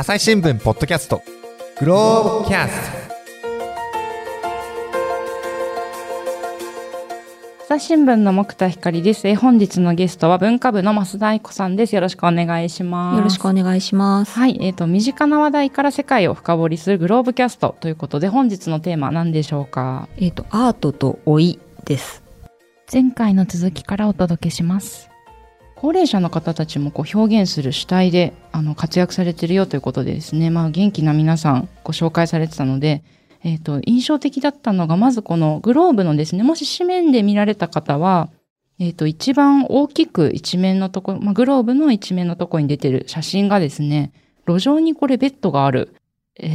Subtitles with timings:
[0.00, 1.24] 朝日新聞ポッドキャスト
[1.80, 2.98] グローブキャスト
[7.64, 9.26] 朝日新聞の木田光です。
[9.26, 11.96] えー本日のゲストは文化部の増田愛子さんです。
[11.96, 13.16] よろしくお願いします。
[13.16, 14.38] よろしくお願いします。
[14.38, 14.56] はい。
[14.60, 20.08] えっ、と、身近な話題から世界を深掘りするグローブキャストということで、本日のテーマは何でしょうか？
[20.18, 22.22] えっ、と、アートと老いです。
[22.92, 25.10] 前回の続きからお届けします。
[25.80, 33.04] 高齢者の方たちもこう表現する主体であの活躍されてるよということでですね、まあ、元気な皆さんご紹介されてたので、
[33.44, 38.28] えっと印象的だったのがまずこのグローブのですねもし紙面で見られた方は、
[38.80, 44.10] えっと一番大きく一面のところ、まあ、グローブの一面のところに出てる写真がですね
[44.48, 45.94] 路上にこれベッドがある。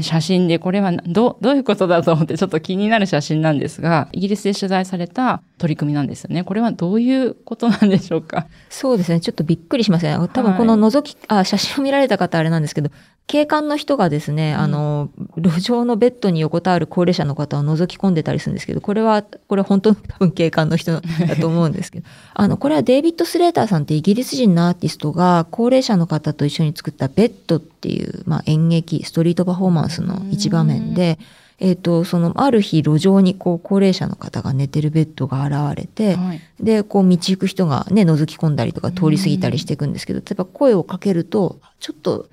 [0.01, 8.47] 写真でこれはどどういうことだと思ってちょっと気になる写真なんですがイギリスで取材された取り組みなんですよねこれはどういうことなんでしょうか？
[8.69, 9.19] そうですね。
[9.19, 10.15] ちょっとびっくりしますね。
[10.33, 12.89] 多分はいこの覗き、あ、写真を見られた方あれなんですけど、
[13.27, 31.19] 警官の人がですね、うんあの、路上のベッドに横たわる高齢者の方を覗き込んでたりするんですけど、これは、これ本当に多分警官の人だと思うんですけど、あの、これはデイビッド・スレーターさんってイギリス人のアーティストが高齢者の方と一緒に作ったベッドっていう、まあ演劇、ストリートパフォーマンスの一場面で、
[31.59, 36.41] えっ、と、その、ある日、路上にこう、高齢者の方が寝てるベッドが現れて、はい。
[36.59, 42.27] で、こう道行く人がね、覗き込んだりとか通り過ぎたりしていくんですけど、例えば声をかけると、ちょっと、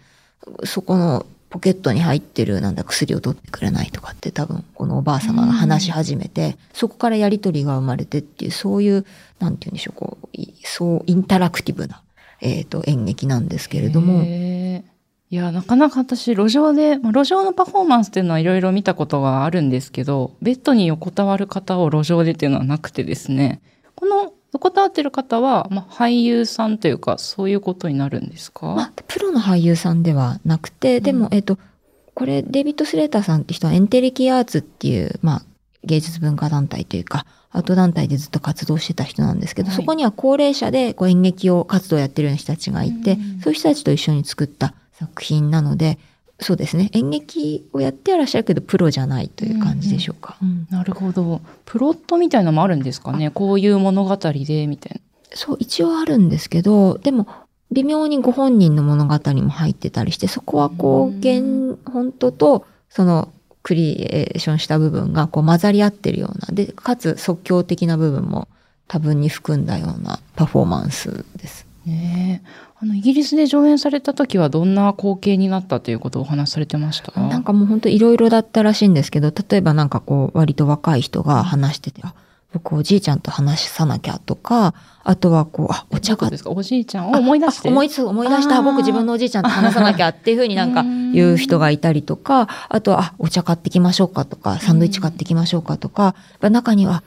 [0.65, 9.05] そこのポケットに入ってるなんだ薬を取ってくれないとかって多分このおばあ様が話し始めて、そこからやりとりが生まれてっていう、そういう、
[9.41, 12.03] なんて言うんでしょう、こう、いそう、インタラクティブな、
[12.41, 23.61] えっ、と、演劇なんですけれども、いやなかなか私路上で、まあ、路上のパフォーマンスっていうのはいろいろ見たことがあるんですけどベッドに横たわる方を路上でっていうのはなくてですね。
[23.95, 31.35] この横たわってる方は、まあ、俳優さんというかそういうことになるんですか、まあ、プロの俳優さんではなくて、でも、うん。
[31.35, 31.59] えっと、
[32.15, 35.43] これ、デイビッド・スレーターさんって人はエンテレキアーツっていう、まあ、
[35.85, 39.77] 芸術文化団体というか、アート団体でずっと活動してた人なんですけど、はい。
[39.77, 43.41] そこには高齢者でこう演劇を活動やってるような人たちがいて、うん。
[43.41, 45.99] そういう人たちと一緒に作った作品なので、
[46.43, 50.37] そうですね、演劇をやってらっしゃるけど、プロじゃないという感じでしょうか。
[50.43, 51.41] うんなるほど。
[51.67, 53.31] プロットみたいなのもあるんですかね？
[53.31, 55.01] こういう物語でみたいな。
[55.37, 57.27] そう、一応あるんですけど、でも、
[57.71, 63.29] 微妙にご本人の物語も入ってたりして、そこはこうんう、原、本当と、その、
[63.63, 68.49] クリエーションした部分がこう混ざり合ってるような、で、かつ即興的な部分も
[68.89, 71.67] 多分に含んだようなパフォーマンスです。
[71.85, 72.49] ねえ
[72.83, 77.21] あのイギリスで上演された時はどんな光景になったということをお話しされてました？
[77.21, 82.15] なんかもう本当いろいろだったらしいんですけど、例えばなんかこう、割と若い人が話してて、あ、
[82.55, 84.73] 僕おじいちゃんと話さなきゃとか、
[85.05, 86.31] あとはこう、あ、お茶が。
[86.31, 86.53] ですか。
[86.53, 87.69] おじいちゃんを思い出して。
[87.69, 88.63] あ思い出思い出した。
[88.63, 91.13] 僕自分のおじいちゃんと話さなきゃっていうふうになんかうん。
[91.13, 97.03] 言う人がいたりとか、あとは、あ、お茶買ってきましょうかとか、サンドイッチ買ってきましょうかとか、やっぱ中には、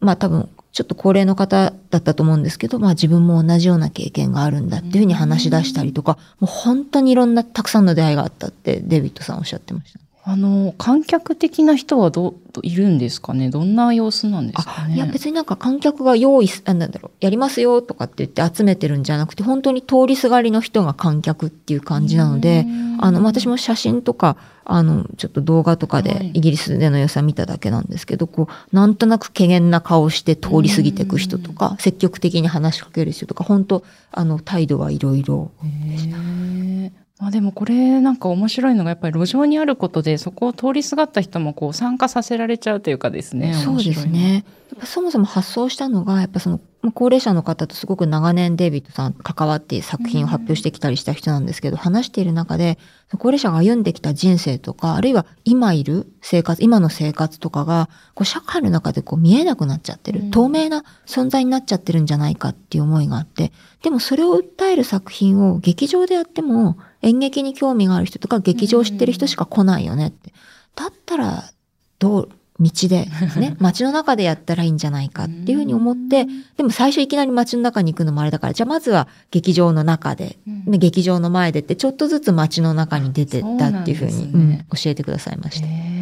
[0.00, 10.05] まあ多分、ちょっと高齢の方だったと思うんですけど、まあ自分も同じような経験があるんだっていうふうに話し出したりとか、もう本当にいろんなたくさんの出会いがあったってデビッドさんおっしゃってました。
[10.28, 13.48] あの、観客的な人はどいるんですかね？
[13.48, 14.96] どんな様子なんですかね？
[14.96, 22.66] いや別になんか観客が用意なんだろう、やりますよとかって言って集めてるんじゃなくて、本当に通りすがりの人が観客っていう感じなので、
[22.98, 26.04] あの、まあ私も写真とか、あの、ちょっと動画とかはい。
[26.06, 35.52] でイギリスでの様子は見ただけなんですけど、こう、なんとなく怪げな顔して通り過ぎていく人とか、積極的に話しかける人とか、本当あの、態度はいろいろ。
[35.62, 43.54] へえまあでもこれなんか面白いのがやっぱり路上にあることでそこを通りすがった人もこう参加させられちゃうというかですね。
[43.54, 44.44] そうですね。
[44.70, 52.78] やっぱそもそも発想したのが、やっぱその、まあ高齢者の方とすごく長年デイビッドさん関わって作品を発表してきたりした人なんですけど、話している中で、
[53.18, 70.32] 高齢者が歩んできた人生とか、あるいは今いる生活、今の生活とかが、こう社会の中でこう見えなくなっちゃってる、うん透明な存在になっちゃってるんじゃないかっていう思いがあって、でもそれを訴える作品を劇場でやっても、演劇に興味がある人とか、劇場を知ってる人しか来ないよねって。
[70.74, 71.44] だったら、
[71.98, 76.26] どう、道で、ね、 街の中でやったらいいんじゃないかっていうふうに思って、
[76.56, 80.64] でも最初いきなり街の中に行くのもあれだから、じゃあまずは劇場の中で、うん。
[80.66, 84.30] ね劇場の前でって、ちょっとずつ街の中に出てったっていうふうにね。
[84.34, 85.66] うん教えてくださいました。
[85.66, 85.95] へえ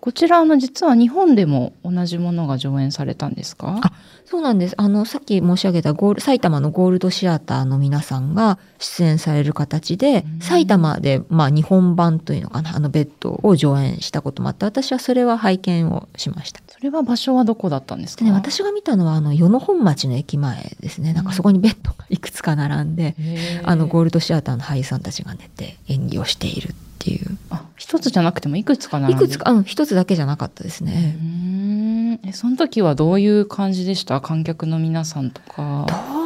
[0.00, 3.78] こちらあの実は日本でも同じものが上演されたんですか？
[3.82, 3.92] あ
[4.24, 4.74] そうなんです。
[4.78, 16.62] あの、さっき申し上げたゴール、埼玉のゴールドシアターの皆さんが出演される形でうん、埼玉で、まあ、日本版というのかな、あの、ベッドを上演したこともあって、私はそれは拝見をしました。
[16.68, 18.24] それは場所はどこだったんですか？
[18.24, 21.12] でね、私が見たのは、あの、与野本町の駅前ですね。
[21.12, 27.38] なんかそこにベッドがいくつか並んで、へーあの、ゴールドシアターの俳優さんたちが寝て演技をしているっていう。
[27.50, 31.18] あ一つじゃなくてもいくつか並んでいくつか、うん、一つだけじゃなかったですうね。
[31.20, 34.20] ーんえその時はどういう感じでした？
[34.20, 36.22] 観客の皆さんとかどう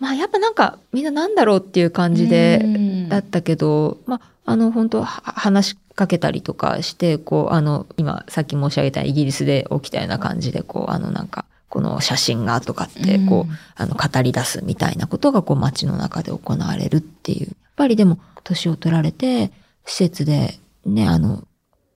[0.00, 17.46] まあ、やっぱなんか、みんななんだろうっていう感じで、うんだったけど、まあ、あの、本当は話しかけたりとかして、こう、あの、今、さっき申し上げたイギリスで起きたような感じで、こう、あの、なんか、この写真がとかって、こう、うんあの、語り出すみたいなことが、こう、街の中で行われるっていう。
[17.46, 19.52] やっぱりでも、年を取られて、
[19.84, 21.44] 施設で、ね、あの、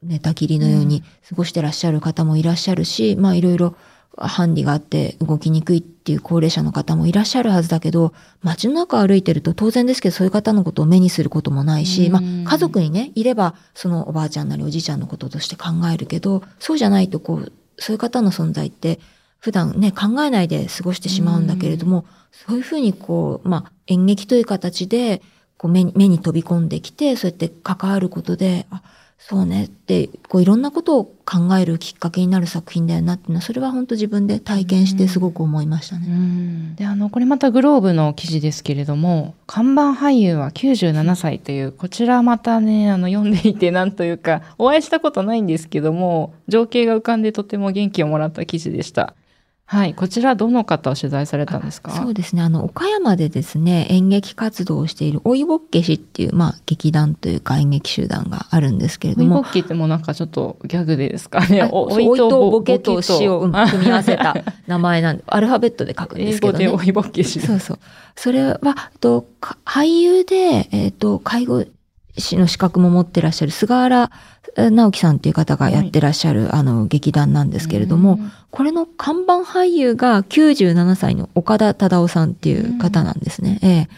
[0.02, 3.76] 寝たきりのように過ごしてらっしゃる方もいらっしゃるし、まあ、いろいろ、
[4.18, 12.12] ハンディがあって動きにくいっていう高齢者の方もいらっしゃるはずだけど、街の中歩いてると当然ですけど、そういう方のことを目にすることもないし、うん。
[12.12, 19.00] まあ、家族にね、いれば、そのおばあちゃんなりおじいちゃんのこととして考えるけど、そうじゃないと、こう、そういう方の存在って、
[19.38, 25.20] 普段ね、考えないで過ごしてしまうんだけれども、そういうふうにこう、まあ、演劇という形で、
[25.58, 28.82] こう目に目に飛び込んできて、そうやって関わることで、あ、
[29.18, 36.06] そうねって、こういろんなことを考えるきっかけになる作品だよなっていうのは、それは本当自分で体験してすごく思いましたうね。
[36.06, 36.74] ん。
[36.76, 49.14] であのこれまたグローブの記事ですけれども看板俳優は97歳というこちらまたねあの読んでいてなんというかお会いしたことないんですけども情景が浮かんでとても元気をもらった記事でした
[49.68, 51.90] はいこちらどの方を取材されたんですか？
[51.90, 52.42] そうですね。
[52.42, 61.44] あの、岡山でですね、演劇活動をしているおいぼっけしっていう、まあ、劇団というか演劇集団があるんですけれどもウイボッ、キーってもうなんかちょっとギャグでですか？
[61.46, 63.52] ねあおおいとボケとボ死を、組
[63.86, 64.36] み合わせた
[64.68, 66.66] 名前なんで、アルファベットで書くんで英すけどね。
[66.68, 67.78] 語でおいボッキーしそうそう。
[68.14, 68.60] それは、
[69.00, 71.68] と、か俳優で、えっと、介護士
[72.36, 74.10] の資格も持ってらっしゃる菅原
[74.56, 78.18] え直樹さんっていう方がやってらっしゃる、あの、劇団なんですけれども、
[78.50, 83.58] これの看板俳優が97歳の岡田忠夫さんっていう方なんですね。
[83.62, 83.88] ええ。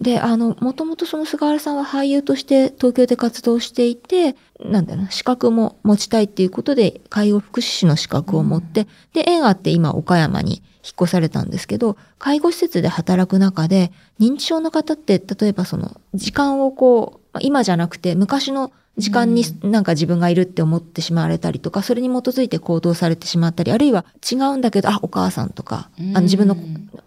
[0.00, 10.62] で、あの、もともとその菅原さんは俳優として東京で活動していて、なんだろうな、資格も持ちたいっていうことで、介護福祉士の資格を持って、で、縁あって今岡山に引っ
[11.02, 26.56] 越されたんですけど、介護施設で働く中で、認知症の方って、例えばその、時間をこう、まあ今じゃなくて、昔の時間になんか自分がいるって思ってしまわれたりとか、それに基づいて行動されてしまったり、あるいは違うんだけど、あ、お母さんとか、あの自分の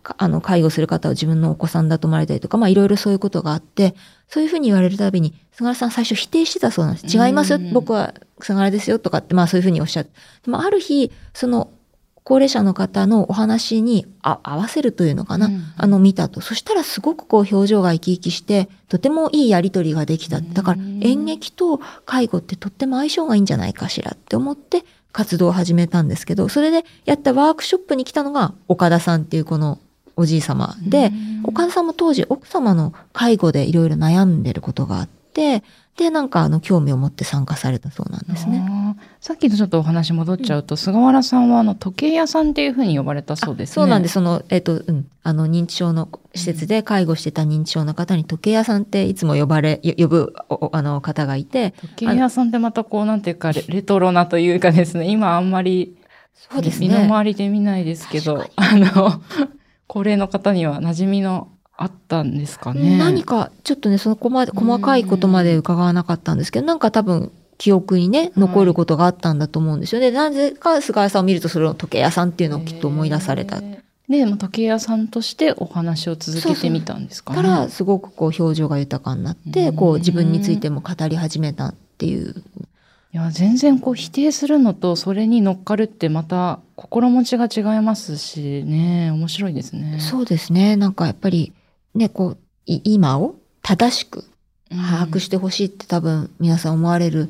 [0.01, 3.95] かあの、介護する方を自分のお子さんだと思われたりとか、まあいろいろそういうことがあって、
[4.27, 7.17] そういうふうに言われるたびに、菅原さん最初否定してたそうなんです。
[7.17, 10.11] 違いますよう、ん僕は菅原ですよとかって、まあそういうふうにおっしゃって。
[10.45, 11.69] でもある日、その、
[12.23, 16.39] 高齢者の方のお話にあ合わせるというのかな、うんあの見たと。
[16.39, 20.39] そしたらすごくこう表情が生き生きして、とてもいいやりとりができた。
[20.39, 29.79] だからうん演劇と介護ってとっても相性がいいんじゃないかしらって思って活動を始めたんですけど、それでやったワークショップに来たのが岡田さんっていうこの
[30.15, 31.11] おじい様で、
[31.43, 35.63] 岡田さんも当時奥様の介護でいろいろ悩んでることがあって、
[35.97, 38.65] で、なんかあの興味を持って参加されたそうなんですね。
[39.21, 43.73] さっきのちょっとお話戻っちゃうと、菅原さんはあの時計屋さんっていうふうに呼ばれたそうですね。
[43.75, 44.15] そうなんです。
[44.15, 45.07] その、えっ、と、うん。
[45.25, 50.33] あの、認知症の施設で介護してた認知症の方に時計屋さんっていつも呼ばれ、よ呼ぶ、
[50.71, 55.95] あの、方がいて、時計屋さんってまたこうなんていうかレレトロなというかですね今あんまり
[56.33, 57.07] そうです身のね。
[57.07, 59.21] 回りで見ないですけど、あの
[59.87, 61.49] 高齢の方には馴染みの
[61.83, 62.97] あったんですかね。
[62.97, 70.11] 何か、ちょっとね、そのこまで、細かいことまで伺わなかったんですけど、なんか多分、記憶にね、残ることがあったんだと思うんですよね。
[70.11, 73.61] なぜか菅原さんを見ると、それを時計屋さんっていうのをきっと思い出された。
[74.09, 77.41] で、まあ時計屋さんとしてお話を続けてみたんですかね。
[77.41, 82.43] から、すごくこう、表情が豊かになって、うんこう、自分についても語り始めたっていう。
[83.13, 89.99] いや全然こう否定するのとそれに乗っかるってまた心持ちが違いますしね面白いですね。
[89.99, 90.75] そうですね。
[90.77, 91.53] なんかやっぱり、
[91.95, 94.23] ね、こう、い今を正しく
[94.69, 97.25] 把握してほしいって多分皆さん思われる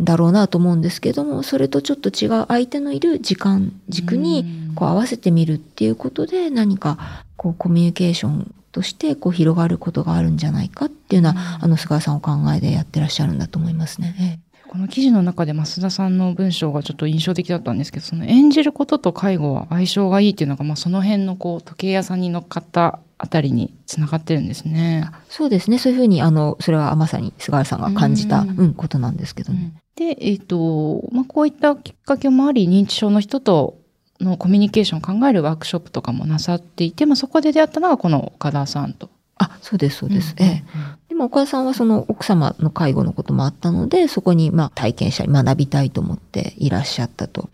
[0.00, 11.64] んだろうなと思うんですけども、それとちょっと違う相手のいる時間軸にこう合わせてみるっていうことで何かこうコミュニケーションとしてこう広がることがあるんじゃないかっていうのは、うん。
[11.64, 14.40] あの菅さんお考えでやってらっしゃるんだと思いますね。
[14.68, 25.08] この記事の中で増田さんの文章がちょっと印象的だったんですけどその演じることと介護は相性がいいっていうのが、まあ、その辺のこう時計屋さんに乗っかったあたりにつながってるんですね。
[25.28, 25.78] そうですね。
[25.78, 29.72] そういうふうに、あの、それはまさに菅原さんが感じた、うんうん、ことなんですけどね。
[29.96, 33.78] で、えっ、と、まあ、こういったきっかけもあり、認知症の人と
[34.20, 39.08] のコミュニケーションを考えるワークショップとかもなさっていて、まあ、そこで出会ったのがこの岡田さんと。
[39.38, 40.34] あ、そうです、そうです。
[40.38, 40.64] うんえ
[41.05, 41.05] え。
[41.16, 47.48] でも岡田さんはその奥様の介護のこともあったので、そこにまあ体験したり学びたいと思っていらっしゃったと。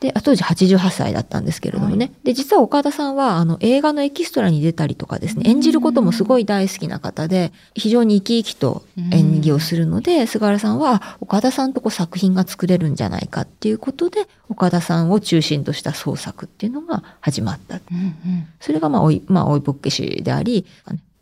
[0.00, 2.06] で、あ当時88歳だったんですけれどもね。
[2.06, 17.82] はで、実は岡田さんはあの映画のエキストラに出たりとかですね、演じることもすごい大好きな方で、非常に生き生きと演技をするので、菅原さんはあ岡田さんとこう作品が作れるんじゃないかっていうことで、岡田さんを中心とした創作っていうのが始まった。
[17.92, 20.64] うんうんそれがまあ、おい、まあ、おいぼっけしであり、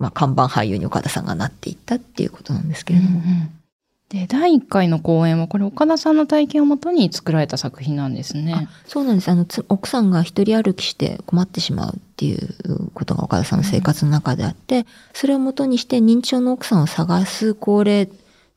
[0.03, 3.23] まあ、看板俳優に岡田さんがなっていったっていうことなんですけれども。
[4.09, 8.69] で、第1回の公演は、これ岡田さんの体験をもとに作られた作品なんですね。
[8.85, 9.31] そうなんです。
[9.31, 18.09] あの、つ奥さんが一人歩きして困ってしまうっていうことが岡田さんの生活の中であって、それをもとにして認知症の奥さんを探す高齢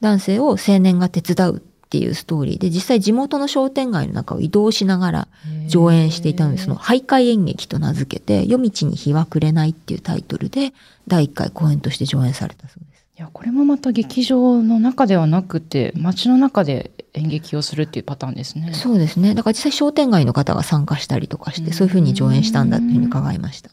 [0.01, 5.27] 男性を青年が手伝うっていうストーリーで、実際地元の商店街の中を移動しながら
[5.67, 10.73] 上演していたので、その徘徊演劇と名付けて、夜道に日は暮れないっていうタイトルで、
[11.07, 13.05] 第1回公演として上演されたそうです。
[13.17, 18.73] いや、これもまた劇場の中ではなくて、街の中で演劇をするっていうパターンですね。
[18.73, 19.35] そうですね。
[19.35, 23.69] だから実際商店街の方が参加したりとかして、そういうふうに上演したんだっていうふうに伺いました。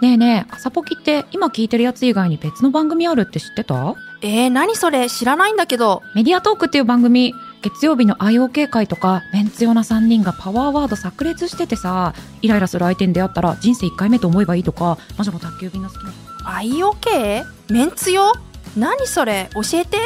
[0.00, 3.94] ねえねえ、朝ポキって今聞いてるやつ以外に別の番組あるって知ってた？
[4.22, 5.10] えー、何それ？
[5.10, 6.02] 知らないんだけど。
[6.14, 16.12] メディアトークっていう番組、月曜日の IOK 会とか、メンツ用な3人がパワーワード炸裂しててさ、イライラする相手に出会ったら人生1回目と思えばいいとか、魔女の宅急便の好きな。
[16.44, 17.44] IOK?
[17.68, 18.32] メンツよ
[18.76, 19.50] 何それ？
[19.52, 19.98] 教えて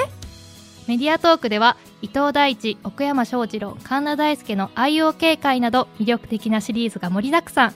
[0.89, 7.75] メディアトークでは伊藤大地奥山翔二郎神田大輔の IOK 会など魅力的なシリーズが盛りだくさん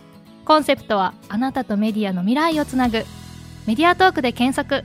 [0.49, 3.05] コンセプトはあなたとメディアの未来をつなぐ
[3.67, 4.83] メディアトークで検索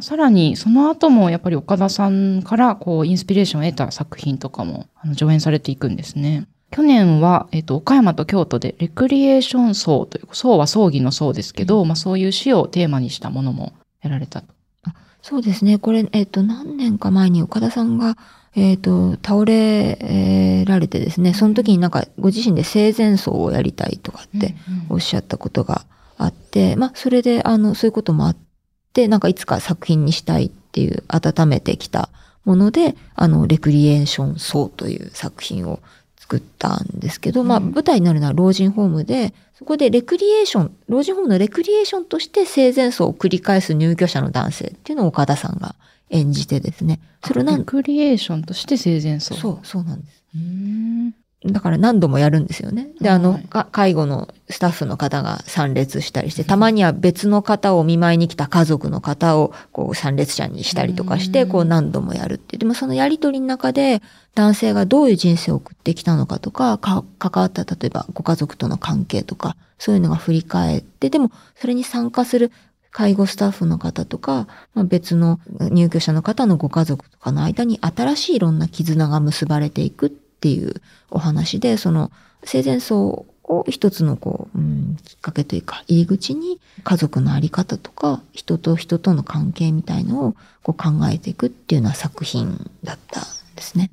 [0.00, 6.46] さらに、その後もやっぱり岡田さんからこう、インスピレーションを得た作品とかもあの上演されていくんですね。
[6.70, 14.46] 去年は、えっ、と、岡山と京都でレクリエーション葬という、葬は葬儀の葬ですけど、まあそういう死をテーマにしたものもやられたと。
[15.20, 15.78] そうですね。
[15.78, 18.16] これ、えっ、と、何年か前に岡田さんが、
[18.56, 24.54] えっ、と、倒れえーられてですね、その時になんかご自身で生前葬をやりたいとかって
[24.88, 25.84] おっしゃったことが
[26.16, 28.36] あって、まあ、それで、あの、そういうこともあっ
[28.94, 32.08] て、なんかいつか作品にしたいっていう、温めてきた
[32.44, 35.80] もので、あの、レクリエーション葬という作品を
[36.26, 45.76] 作ったんですけど、まあ、うん舞台になるのは老人ホームで、そこでレクリエーション、老人ホームのレクリエーションとして生前葬を繰り返す入居者の男性っていうのを岡田さんが
[46.10, 47.00] 演じてですね。
[47.24, 49.34] それをなんレクリエーションとして生前葬。
[49.36, 50.24] そう、そうなんです。
[51.44, 52.88] だから何度もやるんですよね。
[53.00, 53.38] で、あの、
[53.70, 62.60] 介護のスタッフの方が参列したりして、たまには別の方をお見舞いに来た家族の方をこう参列者にしたりとかして、うんこう何度もやるっていう。
[62.60, 64.02] でもそのやりとりの中で
[64.34, 72.50] 男性がどういう人生を送ってきたのかとか、か関わった例えばご家族との関係とか、そういうのが振り返って、でもそれに参加する
[72.90, 75.38] 介護スタッフの方とか、まあ、別の
[75.70, 80.74] 入居者の方のご家族とかの間に新しいいろんな絆が結ばれていくっていう
[81.10, 82.12] お話で、その
[82.44, 93.24] 生前葬を一つのこう、うん、きっかけというか入り口に家族のあり方とか人と人との関係みたいのをこう考えていくっていうような作品だったん
[93.54, 93.90] ですね。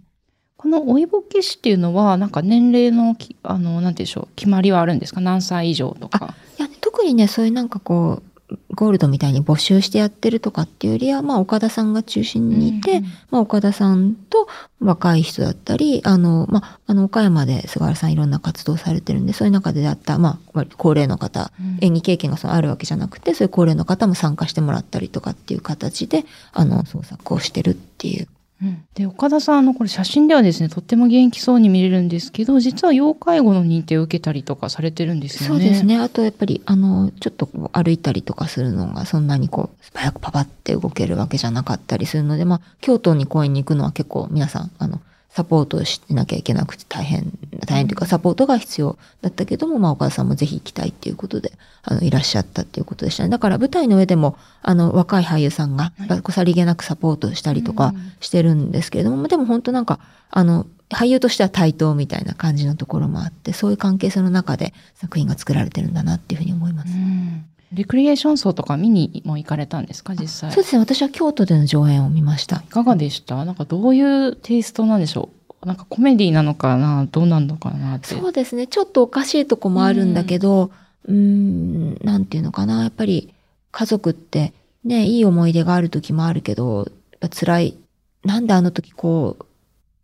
[0.58, 5.20] この老いぼけ死っていうのは、なんか年齢のき、あの、なんて言うんでしょう、決まりはあるんですか？
[5.20, 6.34] 何歳以上とか。
[6.58, 8.33] いや、特にね、そういうなんかこう、
[8.72, 14.48] ゴールドみたいに募集してやってるとかっていうよりは、まあ岡田さんが中心にいて、うんうんまあ岡田さんと
[14.80, 28.28] 若い人だったり、あの、まあ、あの岡山で菅原さんいろんな活動されてるんで、そういう中で出会った、まあ、高齢の方、うん演技経験がそのあるわけじゃなくて、そういう高齢の方も参加してもらったりとかっていう形で、あの、創作をしてるっていう。
[28.63, 35.60] うんで、岡田さん、あの、これ写真ではですね、とっても元気そうに見れるんですけど、実は要介護の認定を受けたりとかされてるんですよね。
[35.60, 35.86] そうです。
[35.86, 35.98] ね。
[35.98, 45.01] あとやっぱり、あの、ちょっと歩いたりとかするのがそんなにこう、素早くパパって動けるわけじゃなかったりするので、まあ、京都に公園に行くのは結構皆さん、あの、
[45.36, 47.32] サポートしなきゃいけなくて大変、
[47.66, 53.30] 大変というかサポートが必要だったけども、まあ岡田さんもぜひ行きたいっていうことで、あの、いらっしゃったっていうことでしたね。
[53.30, 55.92] だから舞台の上でも、あの、若い俳優さんが、
[56.30, 60.00] さりげなくサポートしたりとかしてるんですけれども、でも本当なんか、
[60.30, 66.94] あの、俳優としては対等みたいな感じのところもあって、そういう関係性の中で作品が作られてるんだなっていうふうに思います。
[66.94, 70.51] うんレクリエーション層とか見にも行かれたんですか、実際？
[70.51, 70.80] そうですね。
[70.80, 72.60] 私は京都での上演を見ましたい。
[72.70, 73.44] かがでした？
[73.46, 75.30] なんかどういうテイストなんでしょ
[75.62, 75.65] う？
[75.65, 77.08] なんかコメディなのかな？
[77.12, 78.10] どうなのかなって。
[78.10, 78.68] そうですね。
[78.68, 80.72] ちょっとおかしいとこもあるんだけど、
[81.06, 82.84] うーん、なんていうのかな。
[82.84, 83.34] やっぱり
[83.72, 84.53] 家族って
[84.84, 87.77] ね、いい思い出がある時もあるけど、やっぱ辛い。
[88.24, 89.46] なんであの時こう、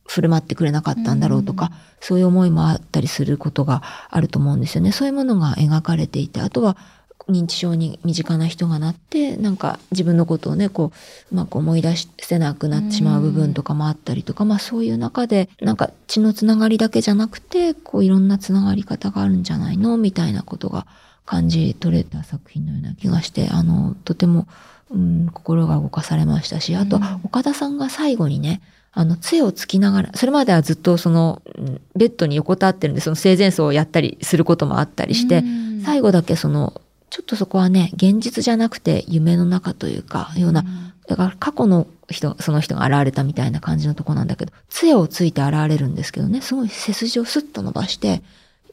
[0.07, 4.91] 振る舞ってくれなかったんだろうとか、そういう思いもあったりすることがあると思うんですよね。
[4.91, 6.77] そういうものが描かれていて、あとは
[7.29, 10.91] 認知症に身近な人がなって、なんか自分のことをね、こ
[11.31, 19.97] う、うまく思い出せなくなってしまう部分とかもあったりとか、まあそういう中で、なんか血のつながりだけじゃなくて、こういろんなつながり方があるんじゃないの？
[19.97, 20.87] みたいなことが
[21.25, 24.47] 感じ取れた作品のような気がして、あの、とても、
[24.89, 35.43] うん、心が動かされましたし、あと、岡田さんが最後にね、あの、杖をつきながら、それまではずっとその、うんベッドに横たわってるんで、その生前葬をやったりすることもあったりして、
[35.85, 40.63] 最後だけその、ちょっとそこはね、現実じゃなくて夢の中というか、ような、
[41.07, 48.21] だから過去の人、その人が現れたみたいな感じのとこなんだけど、杖をついて現れるんですけどね、すごい背筋をスッと伸ばして、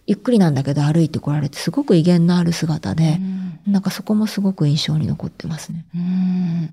[0.06, 3.18] ゆっくりなんだけど歩いてこられて、すごく威厳のある姿で、
[3.66, 5.84] なんかそこもすごく印象に残ってますね。
[5.94, 6.72] うん。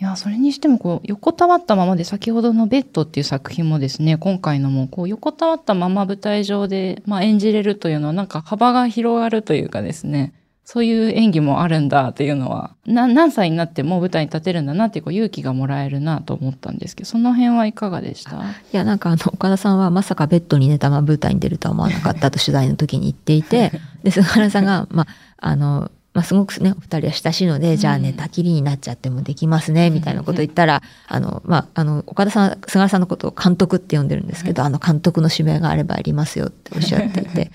[0.00, 10.32] いや、それにしても、こう、横たわったままで、先ほどのベッドっていう作品もですね、今回のも、こう、横たわったまま舞台上で、まあ、演じれるというのは、なんか幅が広がるというかですね、
[10.64, 18.36] そういう演技もあるんだっていうのは、な何歳になっても舞台に立てるんだなっていうこう勇気がもらえるなと思ったんですけど、その辺はいかがでした？
[18.36, 18.40] い
[18.70, 23.72] や、なんかあの、岡田さんはまさかベッドに寝たまま舞台に出るとは思わなかったと取材の時に言っていて、
[24.04, 25.06] で、菅原さんが、まあ、
[25.38, 37.50] あの、まあ、すごくね、お二人は親しいので、じゃあ寝たきりになっちゃってもできますね、みたいなこと言ったら、あの、まあ、あの、岡田さんは、菅原さんのことを監督って呼んでるんですけど、あの、監督の指名があればありますよっておっしゃっていて、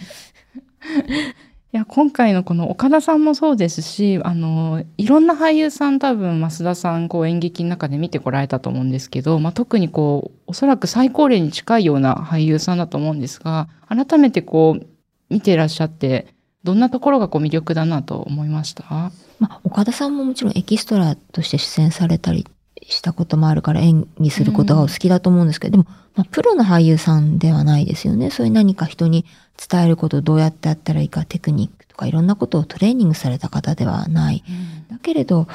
[1.77, 14.87] いや、今回のこの岡田さんもそうですし、あの、いろんな俳優さん多分、増田さん、こう演劇の中で見てこられたと思うんですけど、まあ、特にこう、おそらく最高齢に近いような俳優さんだと思うんですが、改めてこう、
[15.29, 18.83] 見てらっしゃって、どんなところがこう魅力だなと思いました？
[19.37, 22.47] まあ、岡田さんももちろんエキストラとして出演されたり
[22.81, 28.31] したこともあるから演技することがお好きだと思うんですけど、でも、まあ、プロの俳優さんではないですよね。
[28.31, 29.25] そういう何か人に
[29.69, 34.43] 伝えることをどうやってやったらいいか、テクニックとかいろんなことをトレーニングされた方ではない。
[34.89, 35.47] だけれど、やっ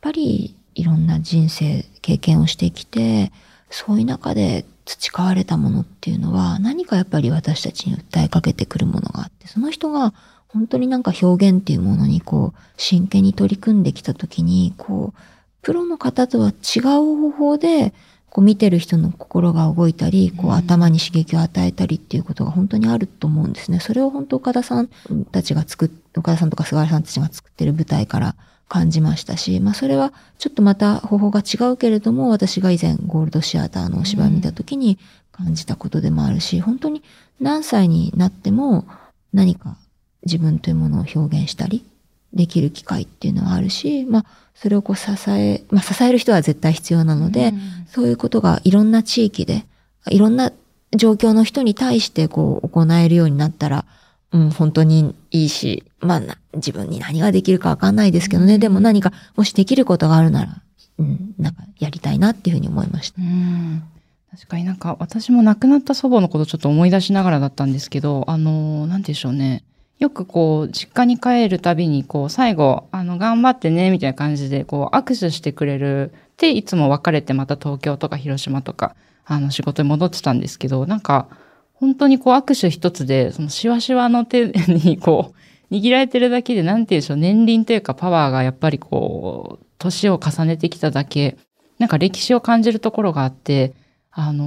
[0.00, 3.32] ぱりいろんな人生、経験をしてきて、
[3.70, 10.12] そういう中で培われたものっていうのは、何かやっぱり私たちに訴えかけてくるものがあって、その人が
[10.48, 15.20] 本当になんか表現っていうものにこう、真剣に取り組んできたときに、こう、
[15.62, 17.92] プロの方とは違う方法で、
[18.30, 23.80] こう見てる人の心が動いたり、こう頭に刺激を与えたりっていうことが本当にあると思うんですね。
[23.80, 24.88] それを本当岡田さん
[25.32, 28.36] たちが作っ、岡田さんとか菅原さんたちが作ってる舞台から
[28.68, 34.98] 感じましたし、まあそれはちょっとまた方法が違うけれども、私が以前ゴールドシアターのお芝居見た時に
[35.32, 37.02] 感じたことでもあるし、本当に
[37.40, 38.86] 何歳になっても
[39.32, 39.76] 何か
[40.24, 41.84] 自分というものを表現したり
[42.32, 47.52] できる機会っていうのはあるし、まあそれをこう支え、まあ支える人は絶対必要なので、
[47.88, 49.64] そういうことがいろんな地域で、
[50.10, 50.52] いろんな
[50.96, 53.84] 状況の人に対してこう行えるようになったら、
[54.32, 60.62] うん、本当にいいし、まあな自分に何ができるかわかんないですけどね、でも何かもしできることがあるなら、
[60.98, 63.20] うん、なんかやりたいなっていうふうに思いました。
[63.20, 63.82] うん
[64.30, 69.64] 確かになんか私も亡くなった祖母のことちょっと思い出しながらだったんですけど、あの、なんでしょうね。
[70.00, 76.12] よくこう、実家に帰るたびに、こう、最後、あの、頑張ってね、みたいな感じで、こう、握手してくれる。
[76.38, 81.28] で、いつも別れてまた東京とか広島とか、あの、仕事に戻ってたんですけど、なんか、
[81.74, 85.34] 本当にこう、握手一つで、その、しわしわの手に、こ
[85.70, 91.36] う、握られてるだけで、なんて言うんでしょう、年輪というか、パワーがやっぱりこう、年を重ねてきただけ、
[91.78, 93.74] なんか歴史を感じるところがあって、
[94.12, 94.44] あの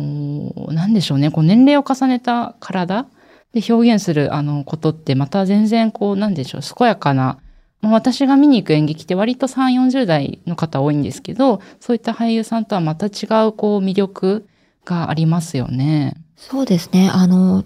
[0.52, 3.06] ーなんでしょうね、こう年齢を重ねた体
[3.54, 7.38] で表現するあのことってまた全然こう、なんでしょう、健やかな、
[7.82, 14.48] 私が見に行く演劇って割と3、40代の方多いんですけど、そういった俳優さんとはまた違うこう魅力
[14.86, 16.16] がありますよね。
[16.36, 17.10] そうですね。
[17.14, 17.64] あの、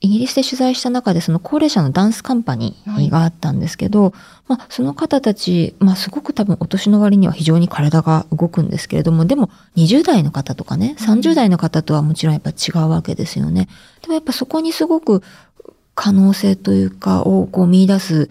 [0.00, 4.12] イギリスで取材した中でその高齢者のダンスカンパニーがあったんですけど、
[4.46, 13.68] まあその方たち、まあすごく多分お年の割には非常に体が動くんですけれども、でも20代の方とかね、30代の方とはもちろんやっぱ違うわけですよね。
[14.02, 15.22] でもやっぱそこにすごく
[15.96, 18.30] 可能性というかをこう見出す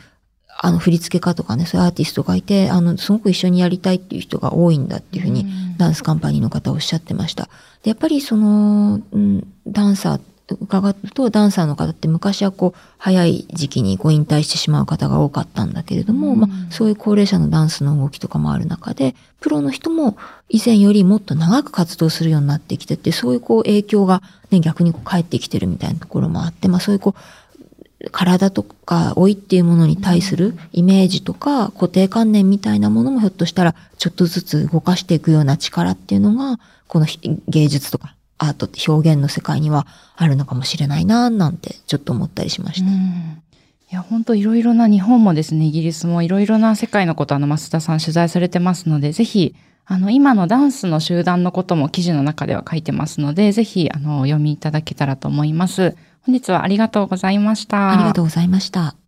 [0.59, 5.45] あの振り付け家とかね、そういうアーティストがいて、あの、すごく一緒にやりたいっていう人が多いんだっていうふうに、
[5.77, 7.49] ダンスカンパニーの方おっしゃってました。
[7.83, 10.21] で、やっぱりその、うん、ダンサー、
[10.55, 20.17] 伺うと、ダンサーの方って昔はこう、早い時期にご引退してしまう方が多かったんだけれども、まあ、そういう高齢者のダンスの動きとかもある中で、プロの人も
[20.49, 42.89] 以前よりもっと長く活動するようになってきてて、そういうこう影響がね、逆にこう返ってきてるみたいなところもあって、まあそういうこう、体とか老いっていうものに対するイメージとか固定観念みたいなものもひょっとしたらちょっとずつ動かしていくような力っていうのが、このひ芸術とかアートって表現の世界にはあるのかもしれないな、なんてちょっと思ったりしました。
[42.89, 43.41] うん
[43.89, 55.95] いや、本当いろいろな日本もですね、イギリスもいろいろな世界のこと、あの、増田さん取材されてますので、ぜひ、あの、今のダンスの集団のことも記事の中では書いてますので、ぜひ、あの、お読みいただけたらと思います。
[56.23, 57.93] 本日はありがとうございました。
[57.93, 59.06] ありがとうございました。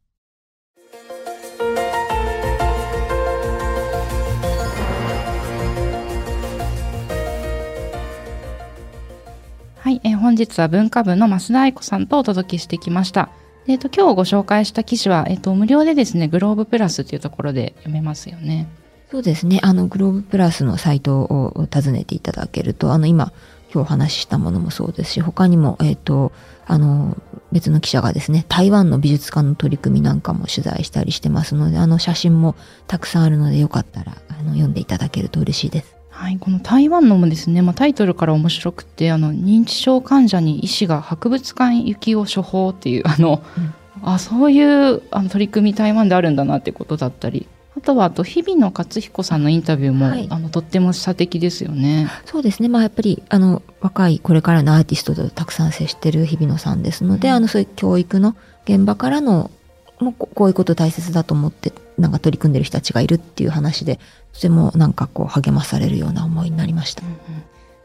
[9.89, 13.31] はい、えー本日は文化部の増田愛子さんとお届けしてきました。
[13.65, 18.67] えっ、と、今日ご紹介した記事は、えっ、と、無料でですね、グローブプラスというところで読めますよね。
[19.09, 19.59] そうですね。
[19.63, 23.33] あの、グローブプラスのサイトを訪ねていただけると、あの、今、
[23.73, 26.33] 今日お話ししたものもそうですし、他にも、えっ、と、
[26.67, 27.17] あの、
[27.51, 35.98] 別の記者がですね、台湾の美術館の取り組みなんかも取材したりしてますので、あの、写真もたくさんあるので、よかったら、あの、読んでいただけると嬉しいです。
[36.19, 52.09] はい、この台湾のもですね、まあ、タイトルから面白くて、あの、認知症患者に医師が博物館行きを処方っていう、あの、うんあ、そういうあの取り組み台湾であるんだなってことだったり、あとは、あと、日々野勝彦さんのインタビューも、はいあの、とっても写的ですよね。
[52.25, 52.67] そうですね。
[52.67, 59.51] まあ、やっぱり、あの、若い、これからのアーティストとたくさん接してる日比野さんですので、うんあの、そういう教育の現場からの、
[59.99, 63.99] もうここういうこと大切だと思って、なんか取り組んでる人たちがいるっていう話で、
[64.33, 67.03] とてもなんかこう励まされるような思いになりました。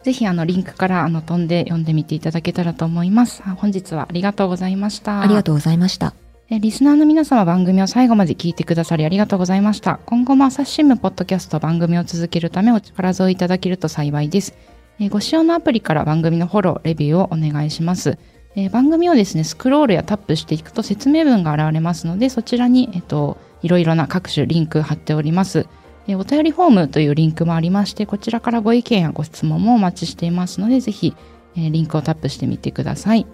[0.03, 3.42] ぜひ、あの、リンクから、あの、飛んで読んでみていただけたらと思います。
[3.46, 5.22] あ本日はありがとうございました。
[5.22, 6.14] ありがとうございました。
[6.50, 9.98] えリスナーの皆様番組を最後まで聞いてくださりありがとうございました。
[10.05, 14.55] 今後も朝日新聞ポッドキャスト番組を続けるためお力添えいただけると幸いです。
[15.00, 18.18] えーご使用のアプリから番組のフォロー、レビューをお願いします。
[18.57, 25.66] えー番組をですね、スクロールやタップしていくと説明文が現れますので、そちらに、えっと、いろいろな各種リンク貼っております。
[26.07, 31.16] えお便りフォームというリンクもありまして、こちらからご意見やご質問もお待ちしていますので、ぜひ、
[31.57, 33.27] えーリンクをタップしてみてください。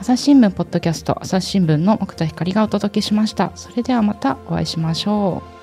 [0.00, 3.52] 朝日新聞ポッドキャスト朝日新聞の奥田光がお届けしました。
[3.54, 5.55] それではまたお会いしましょう。